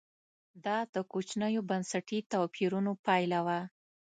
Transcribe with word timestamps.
دا 0.65 0.77
د 0.93 0.95
کوچنیو 1.11 1.67
بنسټي 1.69 2.19
توپیرونو 2.31 2.91
پایله 3.05 3.39
وه. 3.45 3.59